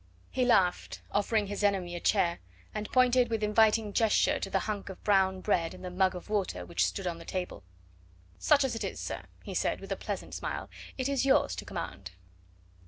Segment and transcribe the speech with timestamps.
[0.31, 2.39] He laughed, offering his enemy a chair,
[2.73, 6.27] and pointed with inviting gesture to the hunk of brown bread and the mug of
[6.27, 7.63] water which stood on the table.
[8.39, 11.65] "Such as it is, sir," he said with a pleasant smile, "it is yours to
[11.65, 12.13] command."